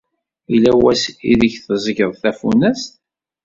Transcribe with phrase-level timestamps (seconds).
[0.51, 2.91] Yella wass ideg teẓẓgeḍ tafunast?